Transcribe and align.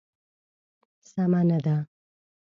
سمه 1.11 1.41
نه 1.49 1.59
ده. 1.65 1.77